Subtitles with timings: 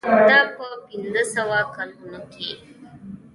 [0.29, 2.57] دا په پنځه سوه کلونو کې و.